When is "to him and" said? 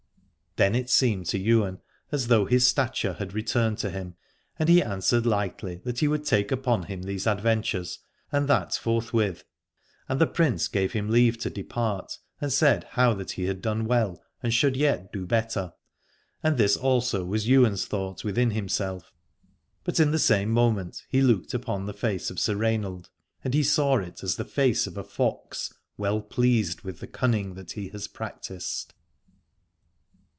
3.77-4.67